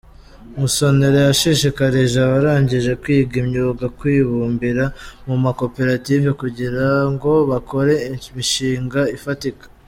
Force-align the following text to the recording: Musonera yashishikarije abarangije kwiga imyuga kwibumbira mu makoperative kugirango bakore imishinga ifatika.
Musonera 0.59 1.19
yashishikarije 1.27 2.17
abarangije 2.27 2.91
kwiga 3.01 3.35
imyuga 3.43 3.85
kwibumbira 3.97 4.83
mu 5.27 5.35
makoperative 5.45 6.27
kugirango 6.41 7.31
bakore 7.51 7.93
imishinga 8.29 8.99
ifatika. 9.17 9.65